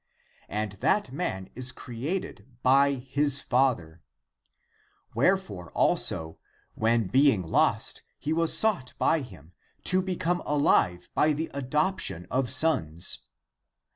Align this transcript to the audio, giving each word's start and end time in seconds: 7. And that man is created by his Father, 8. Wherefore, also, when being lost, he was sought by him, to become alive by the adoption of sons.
7. 0.47 0.47
And 0.49 0.71
that 0.81 1.11
man 1.11 1.51
is 1.53 1.71
created 1.71 2.47
by 2.63 2.93
his 2.93 3.39
Father, 3.39 4.01
8. 5.09 5.13
Wherefore, 5.13 5.71
also, 5.73 6.39
when 6.73 7.05
being 7.05 7.43
lost, 7.43 8.01
he 8.17 8.33
was 8.33 8.57
sought 8.57 8.95
by 8.97 9.19
him, 9.21 9.51
to 9.83 10.01
become 10.01 10.41
alive 10.47 11.11
by 11.13 11.33
the 11.33 11.51
adoption 11.53 12.25
of 12.31 12.49
sons. 12.49 13.27